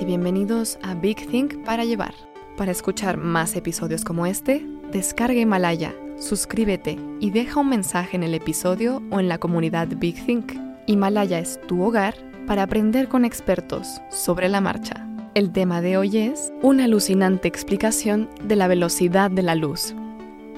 [0.00, 2.14] Y bienvenidos a Big Think para llevar.
[2.56, 8.34] Para escuchar más episodios como este, descarga Himalaya, suscríbete y deja un mensaje en el
[8.34, 10.52] episodio o en la comunidad Big Think.
[10.86, 12.14] Himalaya es tu hogar
[12.46, 15.06] para aprender con expertos sobre la marcha.
[15.34, 19.94] El tema de hoy es una alucinante explicación de la velocidad de la luz,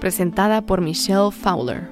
[0.00, 1.88] presentada por Michelle Fowler.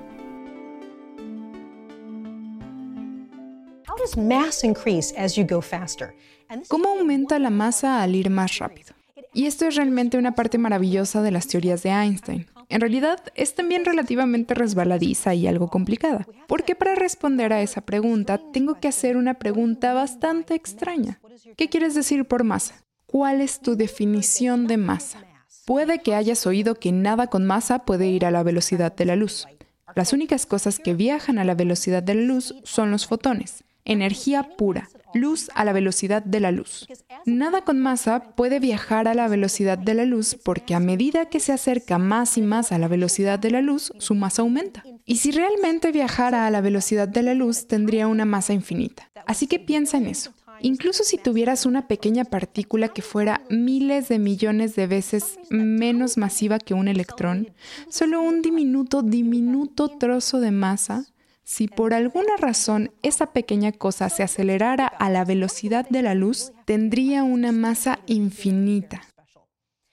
[6.69, 8.95] ¿Cómo aumenta la masa al ir más rápido?
[9.34, 12.46] Y esto es realmente una parte maravillosa de las teorías de Einstein.
[12.71, 18.40] En realidad es también relativamente resbaladiza y algo complicada, porque para responder a esa pregunta
[18.52, 21.21] tengo que hacer una pregunta bastante extraña.
[21.57, 22.74] ¿Qué quieres decir por masa?
[23.07, 25.24] ¿Cuál es tu definición de masa?
[25.65, 29.16] Puede que hayas oído que nada con masa puede ir a la velocidad de la
[29.16, 29.46] luz.
[29.95, 34.43] Las únicas cosas que viajan a la velocidad de la luz son los fotones, energía
[34.57, 36.87] pura, luz a la velocidad de la luz.
[37.24, 41.40] Nada con masa puede viajar a la velocidad de la luz porque a medida que
[41.40, 44.84] se acerca más y más a la velocidad de la luz, su masa aumenta.
[45.04, 49.10] Y si realmente viajara a la velocidad de la luz, tendría una masa infinita.
[49.26, 50.32] Así que piensa en eso.
[50.60, 56.59] Incluso si tuvieras una pequeña partícula que fuera miles de millones de veces menos masiva
[56.59, 57.50] que un electrón,
[57.88, 61.06] solo un diminuto, diminuto trozo de masa
[61.49, 66.53] si por alguna razón esa pequeña cosa se acelerara a la velocidad de la luz,
[66.66, 69.00] tendría una masa infinita.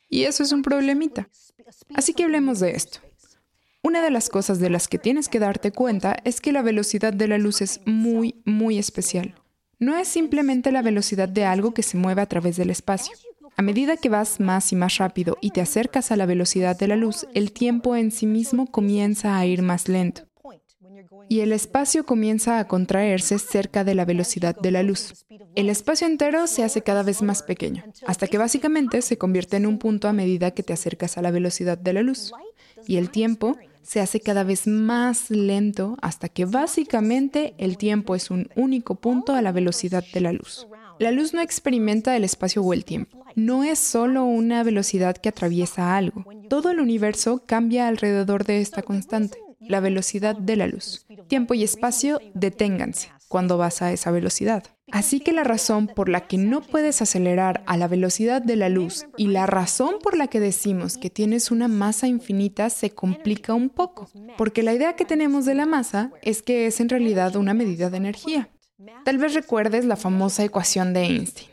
[0.09, 1.29] Y eso es un problemita.
[1.93, 2.99] Así que hablemos de esto.
[3.81, 7.13] Una de las cosas de las que tienes que darte cuenta es que la velocidad
[7.13, 9.35] de la luz es muy, muy especial.
[9.79, 13.15] No es simplemente la velocidad de algo que se mueve a través del espacio.
[13.55, 16.89] A medida que vas más y más rápido y te acercas a la velocidad de
[16.89, 20.24] la luz, el tiempo en sí mismo comienza a ir más lento
[21.29, 25.25] y el espacio comienza a contraerse cerca de la velocidad de la luz.
[25.55, 29.65] El espacio entero se hace cada vez más pequeño, hasta que básicamente se convierte en
[29.65, 32.31] un punto a medida que te acercas a la velocidad de la luz.
[32.87, 38.31] Y el tiempo se hace cada vez más lento hasta que básicamente el tiempo es
[38.31, 40.67] un único punto a la velocidad de la luz.
[40.99, 43.25] La luz no experimenta el espacio o el tiempo.
[43.35, 46.25] No es solo una velocidad que atraviesa algo.
[46.49, 49.37] Todo el universo cambia alrededor de esta constante
[49.67, 51.05] la velocidad de la luz.
[51.27, 54.63] Tiempo y espacio, deténganse cuando vas a esa velocidad.
[54.91, 58.69] Así que la razón por la que no puedes acelerar a la velocidad de la
[58.69, 63.53] luz y la razón por la que decimos que tienes una masa infinita se complica
[63.53, 67.35] un poco, porque la idea que tenemos de la masa es que es en realidad
[67.35, 68.49] una medida de energía.
[69.03, 71.49] Tal vez recuerdes la famosa ecuación de Einstein.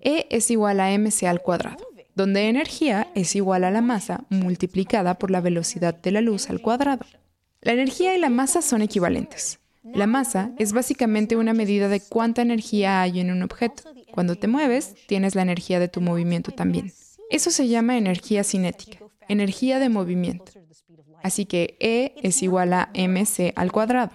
[0.00, 5.18] E es igual a mc al cuadrado, donde energía es igual a la masa multiplicada
[5.18, 7.04] por la velocidad de la luz al cuadrado.
[7.62, 9.60] La energía y la masa son equivalentes.
[9.82, 13.82] La masa es básicamente una medida de cuánta energía hay en un objeto.
[14.12, 16.92] Cuando te mueves, tienes la energía de tu movimiento también.
[17.30, 18.98] Eso se llama energía cinética,
[19.28, 20.52] energía de movimiento.
[21.22, 24.10] Así que E es igual a mc al cuadrado.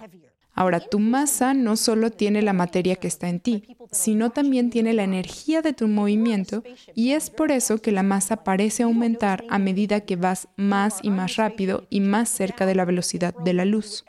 [0.56, 4.94] Ahora, tu masa no solo tiene la materia que está en ti, sino también tiene
[4.94, 6.62] la energía de tu movimiento
[6.94, 11.10] y es por eso que la masa parece aumentar a medida que vas más y
[11.10, 14.06] más rápido y más cerca de la velocidad de la luz.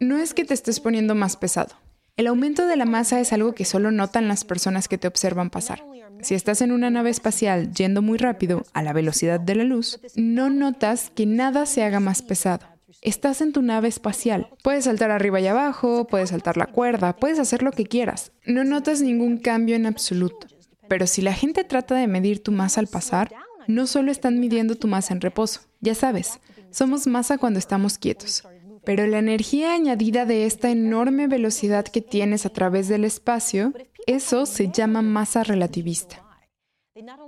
[0.00, 1.76] No es que te estés poniendo más pesado.
[2.16, 5.50] El aumento de la masa es algo que solo notan las personas que te observan
[5.50, 5.84] pasar.
[6.22, 10.00] Si estás en una nave espacial yendo muy rápido a la velocidad de la luz,
[10.16, 12.71] no notas que nada se haga más pesado.
[13.00, 14.48] Estás en tu nave espacial.
[14.62, 18.32] Puedes saltar arriba y abajo, puedes saltar la cuerda, puedes hacer lo que quieras.
[18.44, 20.46] No notas ningún cambio en absoluto.
[20.88, 23.32] Pero si la gente trata de medir tu masa al pasar,
[23.66, 25.60] no solo están midiendo tu masa en reposo.
[25.80, 26.40] Ya sabes,
[26.70, 28.44] somos masa cuando estamos quietos.
[28.84, 33.72] Pero la energía añadida de esta enorme velocidad que tienes a través del espacio,
[34.06, 36.22] eso se llama masa relativista.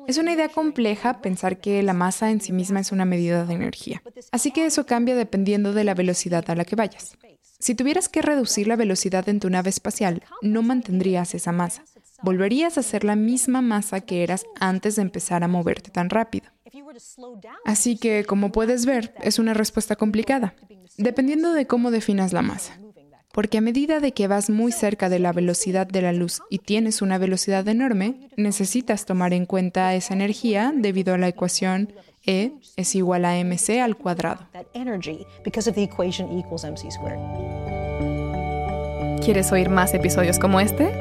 [0.06, 3.54] Es una idea compleja pensar que la masa en sí misma es una medida de
[3.54, 7.16] energía, así que eso cambia dependiendo de la velocidad a la que vayas.
[7.58, 11.84] Si tuvieras que reducir la velocidad en tu nave espacial, no mantendrías esa masa.
[12.22, 16.46] Volverías a ser la misma masa que eras antes de empezar a moverte tan rápido.
[17.64, 20.54] Así que, como puedes ver, es una respuesta complicada,
[20.98, 22.78] dependiendo de cómo definas la masa.
[23.34, 26.60] Porque a medida de que vas muy cerca de la velocidad de la luz y
[26.60, 31.92] tienes una velocidad enorme, necesitas tomar en cuenta esa energía debido a la ecuación
[32.24, 34.46] E es igual a mc al cuadrado.
[39.24, 40.92] ¿Quieres oír más episodios como este?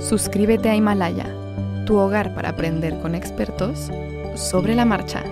[0.00, 1.26] Suscríbete a Himalaya,
[1.84, 3.90] tu hogar para aprender con expertos
[4.34, 5.22] sobre la marcha.